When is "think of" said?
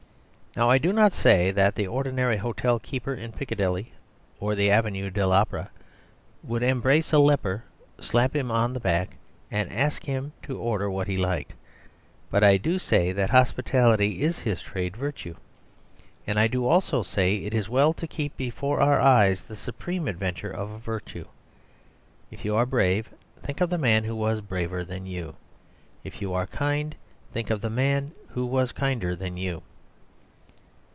23.41-23.69, 27.31-27.61